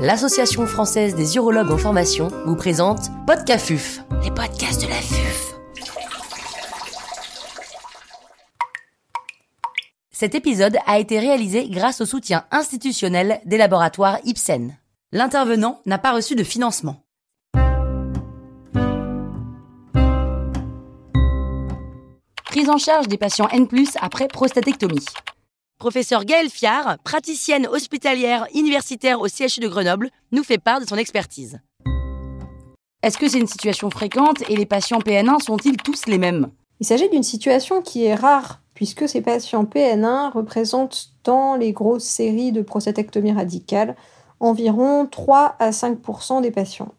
l'Association 0.00 0.66
française 0.66 1.14
des 1.14 1.36
urologues 1.36 1.70
en 1.70 1.76
formation 1.76 2.28
vous 2.46 2.56
présente 2.56 3.10
Podcafuf, 3.26 4.00
les 4.24 4.30
podcasts 4.30 4.80
de 4.82 4.88
la 4.88 4.94
FUF. 4.94 5.54
Cet 10.10 10.34
épisode 10.34 10.78
a 10.86 10.98
été 10.98 11.18
réalisé 11.18 11.68
grâce 11.68 12.00
au 12.00 12.06
soutien 12.06 12.44
institutionnel 12.50 13.42
des 13.44 13.58
laboratoires 13.58 14.18
Ipsen. 14.24 14.74
L'intervenant 15.12 15.80
n'a 15.84 15.98
pas 15.98 16.12
reçu 16.12 16.34
de 16.34 16.44
financement. 16.44 17.02
Prise 22.46 22.70
en 22.70 22.78
charge 22.78 23.06
des 23.06 23.18
patients 23.18 23.48
N+, 23.50 23.68
après 24.00 24.28
prostatectomie. 24.28 25.04
Professeur 25.80 26.26
Gaëlle 26.26 26.50
Fiard, 26.50 26.98
praticienne 27.04 27.66
hospitalière 27.66 28.46
universitaire 28.54 29.18
au 29.22 29.28
CHU 29.28 29.60
de 29.60 29.66
Grenoble, 29.66 30.10
nous 30.30 30.44
fait 30.44 30.58
part 30.58 30.78
de 30.78 30.84
son 30.84 30.96
expertise. 30.96 31.58
Est-ce 33.02 33.16
que 33.16 33.26
c'est 33.26 33.38
une 33.38 33.46
situation 33.46 33.88
fréquente 33.88 34.42
et 34.50 34.56
les 34.56 34.66
patients 34.66 34.98
PN1 34.98 35.42
sont-ils 35.42 35.78
tous 35.78 36.06
les 36.06 36.18
mêmes? 36.18 36.50
Il 36.80 36.86
s'agit 36.86 37.08
d'une 37.08 37.22
situation 37.22 37.80
qui 37.80 38.04
est 38.04 38.14
rare 38.14 38.60
puisque 38.74 39.08
ces 39.08 39.22
patients 39.22 39.64
PN1 39.64 40.32
représentent 40.32 41.12
dans 41.24 41.56
les 41.56 41.72
grosses 41.72 42.04
séries 42.04 42.52
de 42.52 42.60
prostatectomie 42.60 43.32
radicale 43.32 43.96
environ 44.38 45.06
3 45.06 45.56
à 45.58 45.70
5% 45.70 46.42
des 46.42 46.50
patients. 46.50 46.92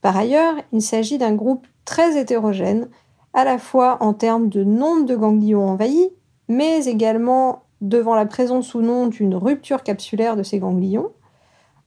Par 0.00 0.16
ailleurs, 0.16 0.54
il 0.72 0.82
s'agit 0.82 1.18
d'un 1.18 1.36
groupe 1.36 1.68
très 1.84 2.18
hétérogène 2.18 2.88
à 3.32 3.44
la 3.44 3.58
fois 3.58 3.98
en 4.00 4.12
termes 4.12 4.48
de 4.48 4.64
nombre 4.64 5.06
de 5.06 5.14
ganglions 5.14 5.68
envahis, 5.68 6.10
mais 6.48 6.84
également 6.86 7.62
devant 7.80 8.14
la 8.14 8.26
présence 8.26 8.74
ou 8.74 8.80
non 8.80 9.06
d'une 9.06 9.34
rupture 9.34 9.82
capsulaire 9.82 10.36
de 10.36 10.42
ces 10.42 10.58
ganglions, 10.58 11.10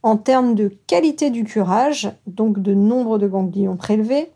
en 0.04 0.17
termes 0.17 0.55
de 0.55 0.72
qualité 0.88 1.30
du 1.30 1.44
curage, 1.44 2.11
donc 2.28 2.59
de 2.59 2.73
nombre 2.73 3.17
de 3.17 3.28
ganglions 3.28 3.78
prélevés, 3.78 4.31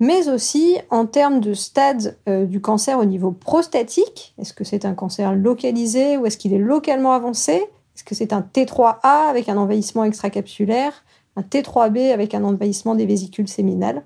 mais 0.00 0.28
aussi 0.28 0.78
en 0.90 1.06
termes 1.06 1.40
de 1.40 1.54
stade 1.54 2.16
euh, 2.28 2.46
du 2.46 2.60
cancer 2.60 2.98
au 2.98 3.04
niveau 3.04 3.30
prostatique. 3.30 4.34
Est-ce 4.38 4.52
que 4.52 4.64
c'est 4.64 4.84
un 4.84 4.94
cancer 4.94 5.34
localisé 5.34 6.16
ou 6.16 6.26
est-ce 6.26 6.36
qu'il 6.36 6.52
est 6.52 6.58
localement 6.58 7.12
avancé? 7.12 7.52
Est-ce 7.94 8.04
que 8.04 8.14
c'est 8.14 8.32
un 8.32 8.40
T3A 8.40 9.28
avec 9.28 9.48
un 9.48 9.56
envahissement 9.56 10.04
extracapsulaire, 10.04 11.04
un 11.36 11.42
T3B 11.42 12.12
avec 12.12 12.34
un 12.34 12.42
envahissement 12.42 12.94
des 12.94 13.06
vésicules 13.06 13.48
séminales? 13.48 14.02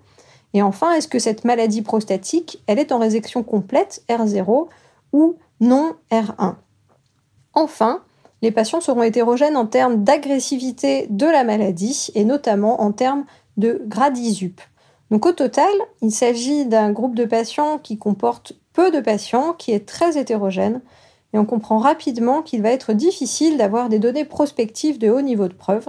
Et 0.55 0.62
enfin, 0.62 0.92
est-ce 0.95 1.08
que 1.08 1.19
cette 1.19 1.45
maladie 1.45 1.83
prostatique, 1.83 2.62
elle 2.67 2.78
est 2.78 2.92
en 2.92 2.98
résection 2.98 3.42
complète 3.42 4.02
R0 4.08 4.69
ou 5.12 5.36
non 5.61 5.95
R1 6.11 6.55
Enfin, 7.54 8.02
les 8.42 8.52
patients 8.52 8.80
seront 8.80 9.02
hétérogènes 9.02 9.56
en 9.56 9.66
termes 9.66 10.04
d'agressivité 10.04 11.06
de 11.10 11.27
la 11.27 11.44
maladie 11.44 12.08
et 12.14 12.24
notamment 12.24 12.80
en 12.80 12.92
termes 12.92 13.24
de 13.56 13.82
gradisup. 13.86 14.60
Donc 15.10 15.27
au 15.27 15.32
total, 15.32 15.72
il 16.02 16.12
s'agit 16.12 16.66
d'un 16.66 16.92
groupe 16.92 17.14
de 17.14 17.24
patients 17.24 17.78
qui 17.78 17.98
comporte 17.98 18.52
peu 18.72 18.90
de 18.90 19.00
patients, 19.00 19.55
qui 19.55 19.72
est 19.72 19.86
très 19.86 20.18
hétérogène, 20.18 20.82
et 21.32 21.38
on 21.38 21.44
comprend 21.44 21.78
rapidement 21.78 22.42
qu'il 22.42 22.62
va 22.62 22.70
être 22.70 22.92
difficile 22.92 23.56
d'avoir 23.56 23.88
des 23.88 23.98
données 23.98 24.24
prospectives 24.24 24.98
de 24.98 25.10
haut 25.10 25.22
niveau 25.22 25.48
de 25.48 25.55
preuve, 25.55 25.88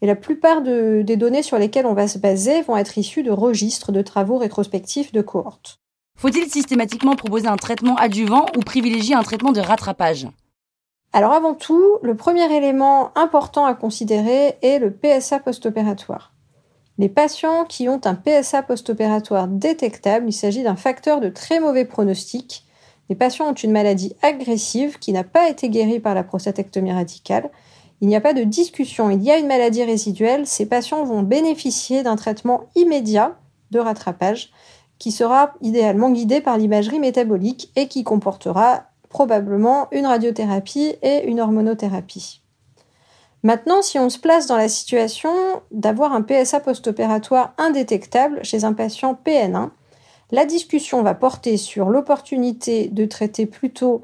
et 0.00 0.06
la 0.06 0.14
plupart 0.14 0.62
des 0.62 1.16
données 1.16 1.42
sur 1.42 1.58
lesquelles 1.58 1.86
on 1.86 1.94
va 1.94 2.06
se 2.06 2.18
baser 2.18 2.62
vont 2.62 2.76
être 2.76 2.98
issues 2.98 3.24
de 3.24 3.32
registres 3.32 3.90
de 3.90 4.02
travaux 4.02 4.38
rétrospectifs 4.38 5.10
de 5.10 5.22
cohortes. 5.22 5.80
Faut-il 6.16 6.48
systématiquement 6.48 7.16
proposer 7.16 7.48
un 7.48 7.56
traitement 7.56 7.96
adjuvant 7.96 8.46
ou 8.56 8.60
privilégier 8.60 9.14
un 9.14 9.22
traitement 9.22 9.52
de 9.52 9.60
rattrapage? 9.60 10.28
Alors 11.12 11.32
avant 11.32 11.54
tout, 11.54 11.98
le 12.02 12.14
premier 12.14 12.54
élément 12.54 13.10
important 13.16 13.64
à 13.64 13.74
considérer 13.74 14.58
est 14.62 14.78
le 14.78 14.92
PSA 14.92 15.40
post-opératoire. 15.40 16.32
Les 16.98 17.08
patients 17.08 17.64
qui 17.64 17.88
ont 17.88 18.00
un 18.04 18.14
PSA 18.14 18.62
post-opératoire 18.62 19.48
détectable, 19.48 20.28
il 20.28 20.32
s'agit 20.32 20.62
d'un 20.62 20.76
facteur 20.76 21.20
de 21.20 21.28
très 21.28 21.60
mauvais 21.60 21.84
pronostic. 21.84 22.64
Les 23.08 23.16
patients 23.16 23.48
ont 23.48 23.54
une 23.54 23.72
maladie 23.72 24.16
agressive 24.22 24.98
qui 24.98 25.12
n'a 25.12 25.24
pas 25.24 25.48
été 25.48 25.70
guérie 25.70 26.00
par 26.00 26.14
la 26.14 26.24
prostatectomie 26.24 26.92
radicale 26.92 27.50
il 28.00 28.08
n'y 28.08 28.16
a 28.16 28.20
pas 28.20 28.34
de 28.34 28.44
discussion, 28.44 29.10
il 29.10 29.22
y 29.22 29.30
a 29.30 29.38
une 29.38 29.48
maladie 29.48 29.82
résiduelle, 29.82 30.46
ces 30.46 30.66
patients 30.66 31.04
vont 31.04 31.22
bénéficier 31.22 32.02
d'un 32.02 32.16
traitement 32.16 32.64
immédiat 32.76 33.36
de 33.70 33.80
rattrapage 33.80 34.50
qui 34.98 35.10
sera 35.10 35.54
idéalement 35.60 36.10
guidé 36.10 36.40
par 36.40 36.58
l'imagerie 36.58 37.00
métabolique 37.00 37.70
et 37.76 37.88
qui 37.88 38.04
comportera 38.04 38.84
probablement 39.08 39.88
une 39.92 40.06
radiothérapie 40.06 40.94
et 41.02 41.24
une 41.26 41.40
hormonothérapie. 41.40 42.42
Maintenant, 43.42 43.82
si 43.82 43.98
on 43.98 44.10
se 44.10 44.18
place 44.18 44.46
dans 44.46 44.56
la 44.56 44.68
situation 44.68 45.30
d'avoir 45.70 46.12
un 46.12 46.22
PSA 46.22 46.60
post-opératoire 46.60 47.54
indétectable 47.56 48.40
chez 48.42 48.64
un 48.64 48.72
patient 48.72 49.18
PN1, 49.24 49.70
la 50.30 50.44
discussion 50.44 51.02
va 51.02 51.14
porter 51.14 51.56
sur 51.56 51.88
l'opportunité 51.88 52.88
de 52.88 53.04
traiter 53.06 53.46
plutôt 53.46 54.02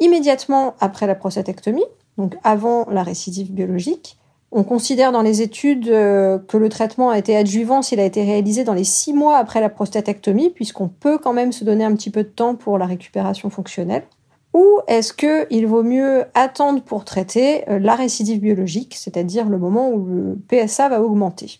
immédiatement 0.00 0.74
après 0.80 1.06
la 1.06 1.14
prostatectomie, 1.14 1.84
donc 2.18 2.36
avant 2.42 2.86
la 2.90 3.02
récidive 3.02 3.52
biologique. 3.52 4.18
On 4.50 4.62
considère 4.62 5.10
dans 5.10 5.22
les 5.22 5.42
études 5.42 5.88
euh, 5.88 6.38
que 6.38 6.56
le 6.56 6.68
traitement 6.68 7.10
a 7.10 7.18
été 7.18 7.36
adjuvant 7.36 7.82
s'il 7.82 7.98
a 7.98 8.04
été 8.04 8.22
réalisé 8.22 8.62
dans 8.62 8.74
les 8.74 8.84
six 8.84 9.12
mois 9.12 9.36
après 9.36 9.60
la 9.60 9.68
prostatectomie, 9.68 10.50
puisqu'on 10.50 10.88
peut 10.88 11.18
quand 11.18 11.32
même 11.32 11.50
se 11.50 11.64
donner 11.64 11.84
un 11.84 11.94
petit 11.94 12.10
peu 12.10 12.22
de 12.22 12.28
temps 12.28 12.54
pour 12.54 12.78
la 12.78 12.86
récupération 12.86 13.50
fonctionnelle. 13.50 14.04
Ou 14.54 14.80
est-ce 14.86 15.12
qu'il 15.12 15.66
vaut 15.66 15.82
mieux 15.82 16.24
attendre 16.34 16.80
pour 16.82 17.04
traiter 17.04 17.68
euh, 17.68 17.78
la 17.78 17.94
récidive 17.96 18.40
biologique, 18.40 18.94
c'est-à-dire 18.96 19.48
le 19.48 19.58
moment 19.58 19.90
où 19.90 20.06
le 20.06 20.38
PSA 20.48 20.88
va 20.88 21.02
augmenter? 21.02 21.58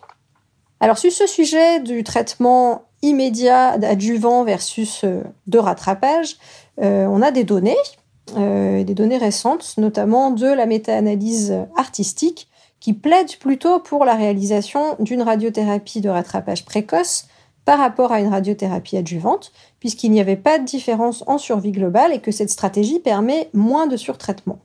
Alors 0.81 0.99
sur 0.99 1.12
ce 1.12 1.27
sujet 1.27 1.81
du 1.81 2.04
traitement 2.04 2.84
immédiat 3.03 3.72
adjuvant 3.72 4.44
versus 4.44 5.03
euh, 5.04 5.22
de 5.47 5.59
rattrapage, 5.59 6.37
on 6.77 7.22
a 7.22 7.31
des 7.31 7.44
données 7.44 7.77
euh, 8.37 8.84
des 8.84 8.94
données 8.94 9.19
récentes, 9.19 9.75
notamment 9.77 10.31
de 10.31 10.47
la 10.47 10.65
méta-analyse 10.65 11.54
artistique, 11.77 12.49
qui 12.81 12.94
plaide 12.94 13.37
plutôt 13.38 13.81
pour 13.81 14.06
la 14.06 14.15
réalisation 14.15 14.97
d'une 14.99 15.22
radiothérapie 15.22 16.00
de 16.00 16.09
rattrapage 16.09 16.65
précoce 16.65 17.27
par 17.64 17.78
rapport 17.78 18.12
à 18.12 18.20
une 18.20 18.28
radiothérapie 18.28 18.97
adjuvante, 18.97 19.52
puisqu'il 19.80 20.10
n'y 20.10 20.20
avait 20.20 20.36
pas 20.36 20.58
de 20.58 20.64
différence 20.64 21.25
en 21.26 21.38
survie 21.38 21.72
globale 21.72 22.12
et 22.12 22.20
que 22.20 22.30
cette 22.30 22.50
stratégie 22.50 23.00
permet 23.00 23.48
moins 23.52 23.86
de 23.86 23.97
surtraitement. 23.97 24.58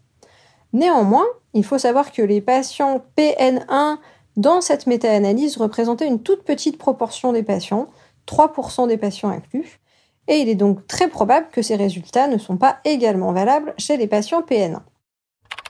Néanmoins, 0.74 1.26
il 1.54 1.66
faut 1.66 1.78
savoir 1.78 2.12
que 2.12 2.22
les 2.22 2.42
patients 2.42 3.02
PN1 3.18 3.98
dans 4.38 4.62
cette 4.62 4.88
méta-analyse 4.88 5.58
représentaient 5.58 6.08
une 6.08 6.22
toute 6.22 6.44
petite 6.44 6.78
proportion 6.78 7.34
des 7.34 7.44
patients, 7.44 7.88
3% 8.28 8.88
des 8.88 8.98
patients 8.98 9.30
inclus, 9.30 9.80
et 10.28 10.42
il 10.42 10.50
est 10.50 10.56
donc 10.56 10.86
très 10.86 11.08
probable 11.08 11.48
que 11.52 11.62
ces 11.62 11.76
résultats 11.76 12.28
ne 12.28 12.38
sont 12.38 12.58
pas 12.58 12.80
également 12.86 13.34
valables 13.34 13.74
chez 13.78 13.98
les 13.98 14.08
patients 14.08 14.42
PN1. 14.42 14.82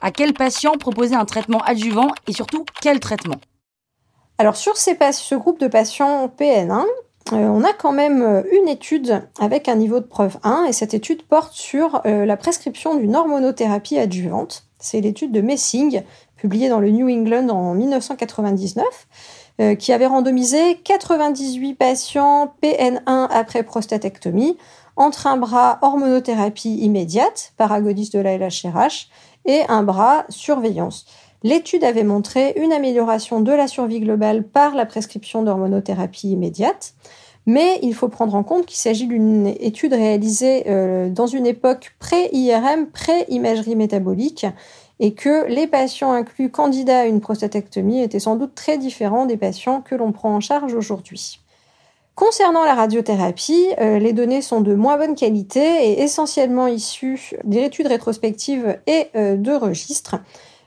À 0.02 0.10
quels 0.10 0.34
patients 0.34 0.76
proposer 0.78 1.14
un 1.14 1.24
traitement 1.24 1.60
adjuvant 1.60 2.08
et 2.26 2.32
surtout 2.32 2.64
quel 2.80 3.00
traitement? 3.00 3.36
Alors 4.38 4.56
sur 4.56 4.76
ce 4.76 5.34
groupe 5.34 5.60
de 5.60 5.66
patients 5.66 6.26
PN1, 6.28 6.80
euh, 6.80 6.84
on 7.32 7.62
a 7.62 7.72
quand 7.72 7.92
même 7.92 8.22
euh, 8.22 8.42
une 8.52 8.68
étude 8.68 9.22
avec 9.38 9.68
un 9.68 9.76
niveau 9.76 10.00
de 10.00 10.04
preuve 10.04 10.38
1 10.42 10.64
et 10.64 10.72
cette 10.72 10.94
étude 10.94 11.22
porte 11.22 11.52
sur 11.52 12.00
euh, 12.06 12.24
la 12.26 12.36
prescription 12.36 12.96
d'une 12.96 13.14
hormonothérapie 13.14 13.98
adjuvante. 13.98 14.64
C'est 14.78 15.00
l'étude 15.00 15.30
de 15.30 15.40
Messing, 15.40 16.02
publiée 16.36 16.68
dans 16.68 16.80
le 16.80 16.90
New 16.90 17.08
England 17.08 17.48
en 17.48 17.74
1999. 17.74 18.84
Euh, 19.60 19.74
qui 19.74 19.92
avait 19.92 20.06
randomisé 20.06 20.76
98 20.84 21.74
patients 21.74 22.54
PN1 22.62 23.28
après 23.30 23.62
prostatectomie 23.62 24.56
entre 24.96 25.26
un 25.26 25.36
bras 25.36 25.78
hormonothérapie 25.82 26.76
immédiate 26.76 27.52
par 27.58 27.70
agoniste 27.70 28.16
de 28.16 28.20
la 28.20 28.38
LHRH 28.38 29.08
et 29.44 29.60
un 29.68 29.82
bras 29.82 30.24
surveillance. 30.30 31.04
L'étude 31.42 31.84
avait 31.84 32.04
montré 32.04 32.52
une 32.56 32.72
amélioration 32.72 33.40
de 33.40 33.52
la 33.52 33.66
survie 33.66 34.00
globale 34.00 34.42
par 34.44 34.74
la 34.74 34.84
prescription 34.84 35.42
d'hormonothérapie 35.42 36.30
immédiate, 36.30 36.94
mais 37.46 37.78
il 37.82 37.94
faut 37.94 38.08
prendre 38.08 38.34
en 38.34 38.42
compte 38.42 38.66
qu'il 38.66 38.76
s'agit 38.76 39.06
d'une 39.06 39.46
étude 39.46 39.94
réalisée 39.94 40.64
euh, 40.68 41.08
dans 41.08 41.26
une 41.26 41.46
époque 41.46 41.94
pré-IRM, 41.98 42.86
pré-imagerie 42.86 43.76
métabolique, 43.76 44.46
et 45.00 45.14
que 45.14 45.46
les 45.46 45.66
patients 45.66 46.12
inclus 46.12 46.50
candidats 46.50 47.00
à 47.00 47.06
une 47.06 47.22
prostatectomie 47.22 48.02
étaient 48.02 48.20
sans 48.20 48.36
doute 48.36 48.54
très 48.54 48.76
différents 48.76 49.24
des 49.24 49.38
patients 49.38 49.80
que 49.80 49.94
l'on 49.94 50.12
prend 50.12 50.34
en 50.34 50.40
charge 50.40 50.74
aujourd'hui. 50.74 51.40
Concernant 52.14 52.66
la 52.66 52.74
radiothérapie, 52.74 53.68
euh, 53.80 53.98
les 53.98 54.12
données 54.12 54.42
sont 54.42 54.60
de 54.60 54.74
moins 54.74 54.98
bonne 54.98 55.14
qualité 55.14 55.60
et 55.60 56.02
essentiellement 56.02 56.66
issues 56.66 57.32
d'études 57.44 57.86
rétrospectives 57.86 58.78
et 58.86 59.06
euh, 59.16 59.36
de 59.36 59.52
registres. 59.52 60.16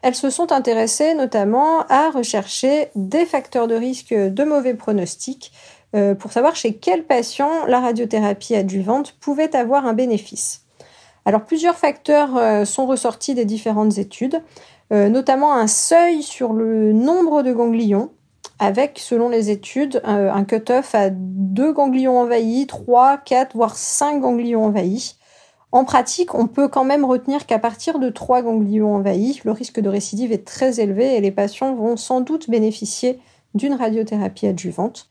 Elles 0.03 0.15
se 0.15 0.29
sont 0.29 0.51
intéressées 0.51 1.13
notamment 1.13 1.85
à 1.87 2.09
rechercher 2.09 2.89
des 2.93 3.25
facteurs 3.25 3.69
de 3.69 3.75
risque 3.75 4.13
de 4.13 4.43
mauvais 4.43 4.73
pronostic 4.73 5.53
euh, 5.95 6.13
pour 6.13 6.33
savoir 6.33 6.57
chez 6.57 6.75
quels 6.75 7.05
patients 7.05 7.65
la 7.67 7.79
radiothérapie 7.79 8.53
adjuvante 8.53 9.13
pouvait 9.21 9.55
avoir 9.55 9.85
un 9.85 9.93
bénéfice. 9.93 10.65
Alors 11.23 11.45
plusieurs 11.45 11.77
facteurs 11.77 12.35
euh, 12.35 12.65
sont 12.65 12.85
ressortis 12.85 13.33
des 13.33 13.45
différentes 13.45 13.97
études, 13.97 14.41
euh, 14.91 15.07
notamment 15.07 15.53
un 15.53 15.67
seuil 15.67 16.21
sur 16.21 16.51
le 16.51 16.91
nombre 16.91 17.41
de 17.41 17.53
ganglions, 17.53 18.11
avec, 18.59 18.99
selon 18.99 19.29
les 19.29 19.49
études, 19.49 20.01
un 20.05 20.43
cut-off 20.45 20.95
à 20.95 21.09
deux 21.09 21.73
ganglions 21.73 22.19
envahis, 22.19 22.67
3, 22.67 23.17
4, 23.17 23.55
voire 23.55 23.75
5 23.75 24.21
ganglions 24.21 24.65
envahis. 24.65 25.17
En 25.73 25.85
pratique, 25.85 26.35
on 26.35 26.45
peut 26.45 26.67
quand 26.67 26.83
même 26.83 27.03
retenir 27.03 27.47
qu'à 27.47 27.57
partir 27.57 27.97
de 27.97 28.09
3 28.11 28.43
ganglions 28.43 28.93
envahis, 28.93 29.41
le 29.43 29.51
risque 29.51 29.79
de 29.79 29.89
récidive 29.89 30.31
est 30.31 30.45
très 30.45 30.79
élevé 30.79 31.15
et 31.15 31.19
les 31.19 31.31
patients 31.31 31.73
vont 31.73 31.97
sans 31.97 32.21
doute 32.21 32.47
bénéficier 32.47 33.19
d'une 33.55 33.73
radiothérapie 33.73 34.45
adjuvante. 34.45 35.09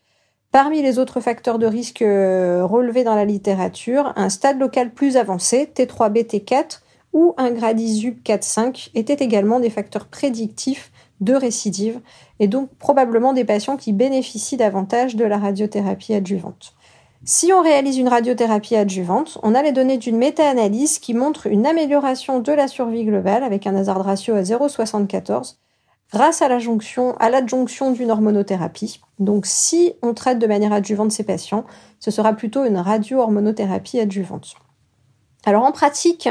Parmi 0.53 0.81
les 0.81 1.01
autres 1.01 1.19
facteurs 1.19 1.59
de 1.59 1.67
risque 1.67 2.03
euh, 2.03 2.65
relevés 2.65 3.03
dans 3.03 3.17
la 3.17 3.25
littérature, 3.25 4.13
un 4.15 4.29
stade 4.29 4.61
local 4.61 4.93
plus 4.93 5.17
avancé, 5.17 5.69
T3B, 5.75 6.27
T4, 6.27 6.79
ou 7.13 7.35
un 7.39 7.51
gradisub 7.51 8.23
4-5 8.25 8.91
étaient 8.95 9.25
également 9.25 9.59
des 9.59 9.69
facteurs 9.69 10.07
prédictifs 10.07 10.93
de 11.21 11.35
récidive 11.35 11.99
et 12.39 12.47
donc 12.47 12.71
probablement 12.79 13.33
des 13.33 13.45
patients 13.45 13.77
qui 13.77 13.93
bénéficient 13.93 14.59
davantage 14.59 15.17
de 15.17 15.25
la 15.25 15.39
radiothérapie 15.39 16.15
adjuvante. 16.15 16.75
Si 17.25 17.53
on 17.53 17.63
réalise 17.63 17.99
une 17.99 18.09
radiothérapie 18.09 18.75
adjuvante, 18.75 19.39
on 19.45 19.55
a 19.55 19.63
les 19.63 19.71
données 19.71 19.97
d'une 19.97 20.17
méta-analyse 20.17 20.99
qui 20.99 21.15
montre 21.15 21.47
une 21.47 21.67
amélioration 21.67 22.41
de 22.41 22.53
la 22.53 22.67
survie 22.67 23.05
globale 23.05 23.45
avec 23.45 23.69
un 23.69 23.77
hazard 23.77 24.05
ratio 24.05 24.35
à 24.35 24.43
0,74 24.43 25.55
grâce 26.13 26.43
à 26.43 26.49
l'adjonction 26.49 27.15
à 27.21 27.31
d'une 27.93 28.11
hormonothérapie. 28.11 29.01
Donc 29.21 29.47
si 29.47 29.95
on 30.03 30.15
traite 30.15 30.41
de 30.41 30.47
manière 30.49 30.73
adjuvante 30.73 31.13
ces 31.13 31.23
patients, 31.23 31.65
ce 32.01 32.11
sera 32.11 32.33
plutôt 32.33 32.65
une 32.65 32.77
radio-hormonothérapie 32.77 34.01
adjuvante. 34.01 34.55
Alors 35.47 35.65
en 35.65 35.73
pratique, 35.73 36.29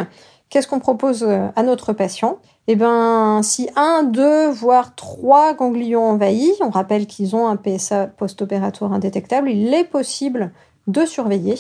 qu'est-ce 0.50 0.68
qu'on 0.68 0.80
propose 0.80 1.24
euh, 1.24 1.48
à 1.56 1.64
notre 1.64 1.94
patient? 1.94 2.40
Eh 2.68 2.76
bien, 2.76 3.42
si 3.44 3.70
un, 3.76 4.04
deux, 4.04 4.50
voire 4.50 4.94
trois 4.96 5.54
ganglions 5.54 6.04
envahis, 6.04 6.54
on 6.62 6.70
rappelle 6.70 7.08
qu'ils 7.08 7.36
ont 7.36 7.48
un 7.48 7.56
PSA 7.56 8.08
post-opératoire 8.08 8.94
indétectable, 8.94 9.50
il 9.50 9.74
est 9.74 9.86
possible 9.86 10.52
de 10.88 11.06
surveiller 11.06 11.56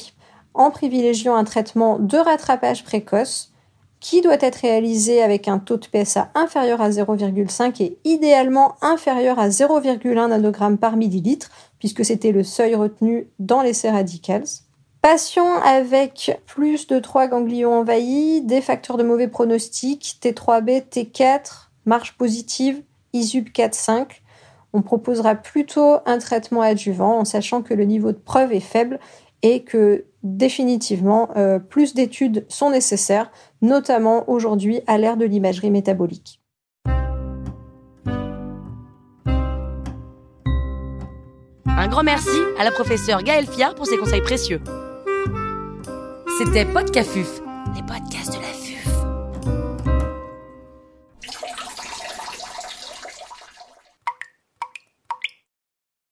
en 0.53 0.71
privilégiant 0.71 1.35
un 1.35 1.43
traitement 1.43 1.99
de 1.99 2.17
rattrapage 2.17 2.83
précoce 2.83 3.51
qui 4.01 4.21
doit 4.21 4.37
être 4.41 4.55
réalisé 4.55 5.21
avec 5.21 5.47
un 5.47 5.59
taux 5.59 5.77
de 5.77 5.85
PSA 5.85 6.31
inférieur 6.33 6.81
à 6.81 6.89
0,5 6.89 7.81
et 7.83 7.97
idéalement 8.03 8.75
inférieur 8.81 9.37
à 9.39 9.49
0,1 9.49 10.27
nanogramme 10.27 10.79
par 10.79 10.97
millilitre, 10.97 11.51
puisque 11.77 12.03
c'était 12.03 12.31
le 12.31 12.43
seuil 12.43 12.73
retenu 12.73 13.29
dans 13.39 13.61
l'essai 13.61 13.91
radicals. 13.91 14.47
Patients 15.03 15.59
avec 15.63 16.39
plus 16.47 16.87
de 16.87 16.99
3 16.99 17.27
ganglions 17.27 17.79
envahis, 17.79 18.41
des 18.41 18.61
facteurs 18.61 18.97
de 18.97 19.03
mauvais 19.03 19.27
pronostic, 19.27 20.17
T3B, 20.21 20.83
T4, 20.89 21.69
marche 21.85 22.17
positive, 22.17 22.83
ISUB 23.13 23.49
4-5, 23.49 24.20
on 24.73 24.81
proposera 24.81 25.35
plutôt 25.35 25.97
un 26.05 26.17
traitement 26.17 26.61
adjuvant 26.61 27.19
en 27.19 27.25
sachant 27.25 27.61
que 27.61 27.73
le 27.73 27.83
niveau 27.83 28.11
de 28.11 28.17
preuve 28.17 28.53
est 28.53 28.59
faible 28.59 28.99
et 29.43 29.63
que 29.63 30.05
définitivement 30.23 31.29
euh, 31.35 31.59
plus 31.59 31.93
d'études 31.93 32.45
sont 32.47 32.69
nécessaires, 32.69 33.31
notamment 33.61 34.29
aujourd'hui 34.29 34.81
à 34.87 34.97
l'ère 34.97 35.17
de 35.17 35.25
l'imagerie 35.25 35.71
métabolique. 35.71 36.41
Un 41.65 41.87
grand 41.87 42.03
merci 42.03 42.29
à 42.59 42.63
la 42.63 42.71
professeure 42.71 43.23
Gaëlle 43.23 43.47
Fiard 43.47 43.73
pour 43.73 43.87
ses 43.87 43.97
conseils 43.97 44.21
précieux. 44.21 44.61
C'était 46.37 46.65
Podcafuf, 46.65 47.41
les 47.75 47.81
podcasts 47.81 48.33
de 48.33 48.41
la 48.41 48.51
vie. 48.51 48.60